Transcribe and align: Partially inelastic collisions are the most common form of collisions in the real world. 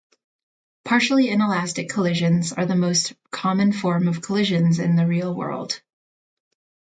Partially 0.83 1.29
inelastic 1.29 1.87
collisions 1.89 2.53
are 2.53 2.65
the 2.65 2.75
most 2.75 3.13
common 3.29 3.71
form 3.71 4.07
of 4.07 4.23
collisions 4.23 4.79
in 4.79 4.95
the 4.95 5.05
real 5.05 5.31
world. 5.31 5.79